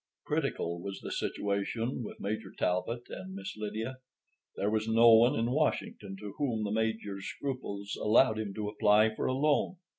[0.25, 3.99] Critical was the situation with Major Talbot and Miss Lydia.
[4.55, 9.13] There was no one in Washington to whom the Major's scruples allowed him to apply
[9.13, 9.75] for a loan.